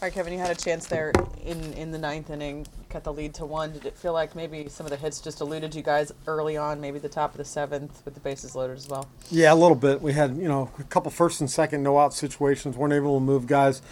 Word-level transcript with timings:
All 0.00 0.06
right, 0.06 0.14
Kevin, 0.14 0.32
you 0.32 0.38
had 0.38 0.52
a 0.52 0.54
chance 0.54 0.86
there 0.86 1.12
in, 1.44 1.72
in 1.72 1.90
the 1.90 1.98
ninth 1.98 2.30
inning, 2.30 2.68
cut 2.88 3.02
the 3.02 3.12
lead 3.12 3.34
to 3.34 3.44
one. 3.44 3.72
Did 3.72 3.84
it 3.84 3.98
feel 3.98 4.12
like 4.12 4.36
maybe 4.36 4.68
some 4.68 4.86
of 4.86 4.90
the 4.90 4.96
hits 4.96 5.20
just 5.20 5.40
eluded 5.40 5.74
you 5.74 5.82
guys 5.82 6.12
early 6.28 6.56
on, 6.56 6.80
maybe 6.80 7.00
the 7.00 7.08
top 7.08 7.32
of 7.32 7.38
the 7.38 7.44
seventh 7.44 8.00
with 8.04 8.14
the 8.14 8.20
bases 8.20 8.54
loaded 8.54 8.76
as 8.76 8.86
well? 8.86 9.08
Yeah, 9.28 9.52
a 9.52 9.56
little 9.56 9.74
bit. 9.74 10.00
We 10.00 10.12
had, 10.12 10.36
you 10.36 10.46
know, 10.46 10.70
a 10.78 10.84
couple 10.84 11.10
first 11.10 11.40
and 11.40 11.50
second 11.50 11.82
no 11.82 11.98
out 11.98 12.14
situations, 12.14 12.76
weren't 12.76 12.92
able 12.92 13.18
to 13.18 13.24
move 13.24 13.48
guys. 13.48 13.82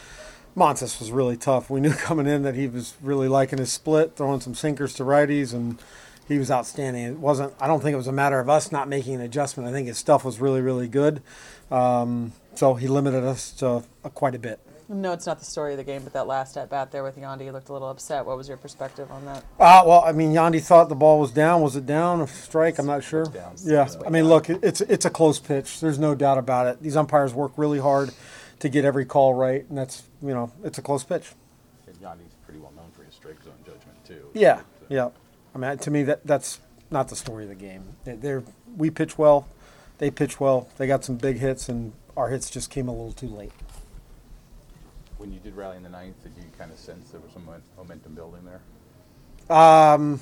Montes 0.54 1.00
was 1.00 1.10
really 1.10 1.36
tough. 1.36 1.70
We 1.70 1.80
knew 1.80 1.92
coming 1.94 2.28
in 2.28 2.44
that 2.44 2.54
he 2.54 2.68
was 2.68 2.94
really 3.02 3.26
liking 3.26 3.58
his 3.58 3.72
split, 3.72 4.14
throwing 4.14 4.40
some 4.40 4.54
sinkers 4.54 4.94
to 4.94 5.02
righties, 5.02 5.52
and 5.52 5.76
he 6.28 6.38
was 6.38 6.52
outstanding. 6.52 7.02
It 7.02 7.18
wasn't, 7.18 7.52
I 7.58 7.66
don't 7.66 7.80
think 7.80 7.94
it 7.94 7.98
was 7.98 8.06
a 8.06 8.12
matter 8.12 8.38
of 8.38 8.48
us 8.48 8.70
not 8.70 8.86
making 8.86 9.16
an 9.16 9.22
adjustment. 9.22 9.68
I 9.68 9.72
think 9.72 9.88
his 9.88 9.98
stuff 9.98 10.24
was 10.24 10.40
really, 10.40 10.60
really 10.60 10.86
good. 10.86 11.20
Um, 11.68 12.30
so 12.54 12.74
he 12.74 12.86
limited 12.86 13.24
us 13.24 13.50
to 13.54 13.82
uh, 14.04 14.08
quite 14.10 14.36
a 14.36 14.38
bit. 14.38 14.60
No, 14.88 15.12
it's 15.12 15.26
not 15.26 15.40
the 15.40 15.44
story 15.44 15.72
of 15.72 15.78
the 15.78 15.84
game, 15.84 16.02
but 16.04 16.12
that 16.12 16.28
last 16.28 16.56
at 16.56 16.70
bat 16.70 16.92
there 16.92 17.02
with 17.02 17.16
Yandy 17.16 17.52
looked 17.52 17.68
a 17.70 17.72
little 17.72 17.88
upset. 17.88 18.24
What 18.24 18.36
was 18.36 18.46
your 18.46 18.56
perspective 18.56 19.10
on 19.10 19.24
that? 19.24 19.44
Uh, 19.58 19.82
well, 19.84 20.04
I 20.04 20.12
mean, 20.12 20.32
Yandy 20.32 20.62
thought 20.62 20.88
the 20.88 20.94
ball 20.94 21.18
was 21.18 21.32
down. 21.32 21.60
Was 21.60 21.74
it 21.74 21.86
down? 21.86 22.20
A 22.20 22.26
strike? 22.28 22.78
I'm 22.78 22.86
not 22.86 23.02
sure. 23.02 23.24
down. 23.24 23.54
Yeah, 23.64 23.88
I 24.06 24.10
mean, 24.10 24.26
look, 24.28 24.48
it's 24.48 24.80
it's 24.82 25.04
a 25.04 25.10
close 25.10 25.40
pitch. 25.40 25.80
There's 25.80 25.98
no 25.98 26.14
doubt 26.14 26.38
about 26.38 26.68
it. 26.68 26.80
These 26.82 26.96
umpires 26.96 27.34
work 27.34 27.52
really 27.56 27.80
hard 27.80 28.10
to 28.60 28.68
get 28.68 28.84
every 28.84 29.04
call 29.04 29.34
right, 29.34 29.66
and 29.68 29.76
that's 29.76 30.04
you 30.22 30.32
know, 30.32 30.52
it's 30.62 30.78
a 30.78 30.82
close 30.82 31.02
pitch. 31.02 31.32
And 31.88 31.96
Yandy's 31.96 32.34
pretty 32.44 32.60
well 32.60 32.72
known 32.76 32.90
for 32.92 33.02
his 33.02 33.14
strike 33.14 33.42
zone 33.42 33.54
judgment 33.64 34.04
too. 34.06 34.28
Yeah, 34.34 34.58
So, 34.58 34.62
yeah. 34.88 35.08
I 35.54 35.58
mean, 35.58 35.78
to 35.78 35.90
me, 35.90 36.04
that 36.04 36.24
that's 36.24 36.60
not 36.92 37.08
the 37.08 37.16
story 37.16 37.42
of 37.42 37.48
the 37.48 37.56
game. 37.56 37.82
They- 38.04 38.14
They're 38.14 38.44
we 38.76 38.90
pitch 38.90 39.18
well, 39.18 39.48
they 39.98 40.10
pitch 40.12 40.38
well. 40.38 40.68
They 40.78 40.86
got 40.86 41.04
some 41.04 41.16
big 41.16 41.38
hits, 41.38 41.68
and 41.68 41.92
our 42.16 42.28
hits 42.28 42.50
just 42.50 42.70
came 42.70 42.86
a 42.86 42.92
little 42.92 43.12
too 43.12 43.28
late. 43.28 43.52
When 45.26 45.32
you 45.32 45.40
did 45.40 45.56
rally 45.56 45.76
in 45.76 45.82
the 45.82 45.88
ninth, 45.88 46.22
did 46.22 46.34
you 46.36 46.44
kind 46.56 46.70
of 46.70 46.78
sense 46.78 47.10
there 47.10 47.20
was 47.20 47.32
some 47.32 47.48
momentum 47.76 48.14
building 48.14 48.42
there? 48.44 48.60
Um, 49.50 50.20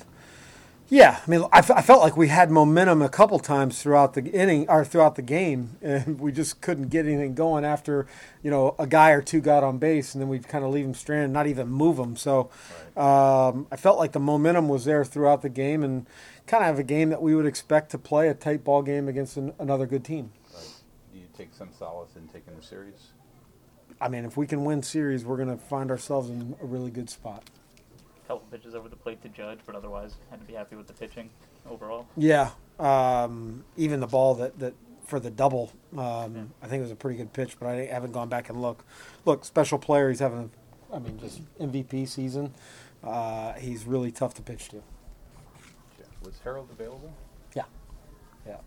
yeah, 0.88 1.20
I 1.22 1.30
mean, 1.30 1.44
I, 1.52 1.58
f- 1.58 1.72
I 1.72 1.82
felt 1.82 2.00
like 2.00 2.16
we 2.16 2.28
had 2.28 2.50
momentum 2.50 3.02
a 3.02 3.10
couple 3.10 3.38
times 3.38 3.82
throughout 3.82 4.14
the 4.14 4.24
inning 4.24 4.66
or 4.66 4.82
throughout 4.82 5.16
the 5.16 5.20
game, 5.20 5.76
and 5.82 6.18
we 6.18 6.32
just 6.32 6.62
couldn't 6.62 6.88
get 6.88 7.04
anything 7.04 7.34
going 7.34 7.66
after, 7.66 8.06
you 8.42 8.50
know, 8.50 8.74
a 8.78 8.86
guy 8.86 9.10
or 9.10 9.20
two 9.20 9.42
got 9.42 9.62
on 9.62 9.76
base, 9.76 10.14
and 10.14 10.22
then 10.22 10.30
we'd 10.30 10.48
kind 10.48 10.64
of 10.64 10.70
leave 10.70 10.86
them 10.86 10.94
stranded, 10.94 11.30
not 11.32 11.46
even 11.46 11.68
move 11.68 11.98
them. 11.98 12.16
So, 12.16 12.48
um, 12.96 13.66
I 13.70 13.76
felt 13.76 13.98
like 13.98 14.12
the 14.12 14.20
momentum 14.20 14.70
was 14.70 14.86
there 14.86 15.04
throughout 15.04 15.42
the 15.42 15.50
game, 15.50 15.84
and 15.84 16.06
kind 16.46 16.62
of 16.62 16.68
have 16.68 16.78
a 16.78 16.82
game 16.82 17.10
that 17.10 17.20
we 17.20 17.34
would 17.34 17.44
expect 17.44 17.90
to 17.90 17.98
play 17.98 18.28
a 18.28 18.34
tight 18.34 18.64
ball 18.64 18.80
game 18.80 19.06
against 19.06 19.36
an, 19.36 19.52
another 19.58 19.84
good 19.84 20.02
team. 20.02 20.32
Right. 20.54 20.64
Do 21.12 21.18
you 21.18 21.26
take 21.36 21.52
some 21.52 21.68
solace 21.78 22.16
in 22.16 22.26
taking 22.28 22.56
the 22.56 22.62
series? 22.62 23.10
I 24.04 24.08
mean, 24.08 24.26
if 24.26 24.36
we 24.36 24.46
can 24.46 24.64
win 24.64 24.82
series, 24.82 25.24
we're 25.24 25.38
going 25.38 25.48
to 25.48 25.56
find 25.56 25.90
ourselves 25.90 26.28
in 26.28 26.54
a 26.60 26.66
really 26.66 26.90
good 26.90 27.08
spot. 27.08 27.42
A 28.22 28.28
couple 28.28 28.46
pitches 28.50 28.74
over 28.74 28.86
the 28.86 28.96
plate 28.96 29.22
to 29.22 29.30
judge, 29.30 29.60
but 29.64 29.74
otherwise 29.74 30.16
had 30.30 30.40
to 30.40 30.46
be 30.46 30.52
happy 30.52 30.76
with 30.76 30.86
the 30.86 30.92
pitching 30.92 31.30
overall. 31.70 32.06
Yeah, 32.14 32.50
um, 32.78 33.64
even 33.78 34.00
the 34.00 34.06
ball 34.06 34.34
that, 34.34 34.58
that 34.58 34.74
for 35.06 35.18
the 35.18 35.30
double, 35.30 35.72
um, 35.96 36.52
I 36.62 36.66
think 36.66 36.80
it 36.80 36.82
was 36.82 36.90
a 36.90 36.96
pretty 36.96 37.16
good 37.16 37.32
pitch, 37.32 37.56
but 37.58 37.66
I 37.66 37.86
haven't 37.86 38.12
gone 38.12 38.28
back 38.28 38.50
and 38.50 38.60
look. 38.60 38.84
Look, 39.24 39.46
special 39.46 39.78
player, 39.78 40.10
he's 40.10 40.18
having, 40.18 40.50
I 40.92 40.98
mean, 40.98 41.18
just 41.18 41.40
MVP 41.58 42.06
season. 42.06 42.52
Uh, 43.02 43.54
he's 43.54 43.86
really 43.86 44.12
tough 44.12 44.34
to 44.34 44.42
pitch 44.42 44.68
to. 44.68 44.76
Yeah. 44.76 46.04
Was 46.22 46.38
Harold 46.44 46.68
available? 46.70 47.14
Yeah, 47.56 47.64
yeah. 48.46 48.58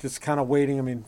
Just 0.00 0.20
kind 0.20 0.40
of 0.40 0.48
waiting. 0.48 0.78
I 0.78 0.82
mean, 0.82 1.04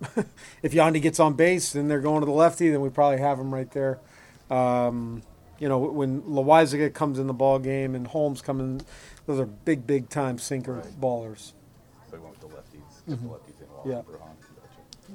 if 0.62 0.72
Yandy 0.72 1.02
gets 1.02 1.20
on 1.20 1.34
base, 1.34 1.72
then 1.72 1.88
they're 1.88 2.00
going 2.00 2.20
to 2.20 2.26
the 2.26 2.32
lefty. 2.32 2.70
Then 2.70 2.80
we 2.80 2.88
probably 2.88 3.18
have 3.18 3.38
him 3.38 3.52
right 3.52 3.70
there. 3.72 3.98
Um, 4.50 5.22
you 5.58 5.68
know, 5.68 5.78
when 5.78 6.22
Loizaga 6.22 6.94
comes 6.94 7.18
in 7.18 7.26
the 7.26 7.34
ball 7.34 7.58
game 7.58 7.94
and 7.94 8.06
Holmes 8.06 8.40
coming, 8.40 8.80
those 9.26 9.38
are 9.38 9.46
big, 9.46 9.86
big 9.86 10.08
time 10.08 10.38
sinker 10.38 10.74
Right. 10.76 11.00
ballers. 11.00 11.52
So 12.10 12.16
he 12.16 12.22
went 12.22 12.40
with 12.42 12.50
the 12.50 12.56
lefties. 12.56 13.08
Kept 13.08 13.22
the 13.22 13.28
lefties 13.28 13.60
in 13.60 13.66
Mm-hmm. 13.66 13.90
Yeah. 13.90 14.02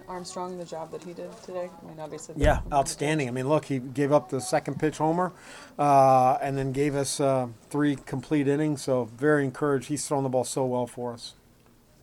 Armstrong, 0.10 0.58
the 0.58 0.66
job 0.66 0.92
that 0.92 1.04
he 1.04 1.14
did 1.14 1.32
today. 1.42 1.70
I 1.82 1.88
mean, 1.88 2.00
obviously. 2.00 2.36
Yeah, 2.38 2.60
outstanding. 2.72 3.28
I 3.28 3.32
mean, 3.32 3.48
look, 3.50 3.66
he 3.66 3.80
gave 3.80 4.12
up 4.12 4.30
the 4.30 4.40
second 4.42 4.78
pitch 4.80 4.98
homer, 4.98 5.32
uh, 5.80 6.38
and 6.42 6.58
then 6.58 6.74
gave 6.74 6.96
us 6.96 7.20
uh, 7.20 7.48
three 7.70 7.96
complete 7.96 8.48
innings. 8.48 8.84
So 8.84 9.06
very 9.06 9.46
encouraged. 9.46 9.88
He's 9.88 10.06
thrown 10.08 10.24
the 10.24 10.30
ball 10.30 10.44
so 10.44 10.66
well 10.66 10.86
for 10.86 11.14
us. 11.14 11.34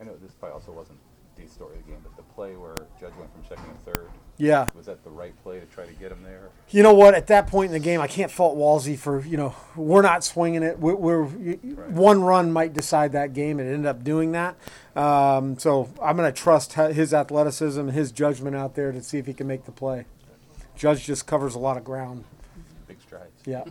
I 0.03 0.05
know 0.05 0.17
this 0.21 0.33
probably 0.33 0.55
also 0.55 0.73
wasn't 0.73 0.99
the 1.37 1.47
story 1.49 1.77
of 1.77 1.87
the 1.87 1.93
game, 1.93 2.01
but 2.03 2.17
the 2.17 2.25
play 2.35 2.57
where 2.57 2.75
Judge 3.01 3.13
went 3.19 3.33
from 3.33 3.45
second 3.49 3.65
to 3.73 3.93
third, 3.93 4.11
Yeah. 4.37 4.67
was 4.77 4.87
that 4.87 5.05
the 5.05 5.11
right 5.11 5.33
play 5.45 5.61
to 5.61 5.67
try 5.67 5.87
to 5.87 5.93
get 5.93 6.11
him 6.11 6.25
there? 6.25 6.51
You 6.71 6.83
know 6.83 6.93
what? 6.93 7.15
At 7.15 7.29
that 7.29 7.47
point 7.47 7.67
in 7.67 7.73
the 7.73 7.79
game, 7.79 8.01
I 8.01 8.09
can't 8.09 8.31
fault 8.31 8.59
Walsey 8.59 8.99
for 8.99 9.21
you 9.21 9.37
know 9.37 9.55
we're 9.77 10.03
not 10.03 10.25
swinging 10.25 10.65
it. 10.65 10.79
We're, 10.81 10.95
we're 10.97 11.25
one 11.25 12.23
run 12.23 12.51
might 12.53 12.73
decide 12.73 13.13
that 13.13 13.33
game, 13.33 13.61
and 13.61 13.69
it 13.69 13.73
ended 13.75 13.87
up 13.87 14.03
doing 14.03 14.33
that. 14.33 14.57
Um, 14.97 15.57
so 15.57 15.89
I'm 16.03 16.17
going 16.17 16.31
to 16.33 16.39
trust 16.39 16.73
his 16.73 17.15
athleticism 17.15 17.81
and 17.81 17.93
his 17.93 18.11
judgment 18.11 18.57
out 18.57 18.75
there 18.75 18.91
to 18.91 19.03
see 19.03 19.19
if 19.19 19.27
he 19.27 19.33
can 19.35 19.47
make 19.47 19.67
the 19.67 19.73
play. 19.73 20.05
Judge 20.75 21.05
just 21.05 21.27
covers 21.29 21.55
a 21.55 21.59
lot 21.61 21.77
of 21.77 21.85
ground. 21.85 22.25
Big 22.89 23.01
strides. 23.01 23.41
Yeah. 23.47 23.65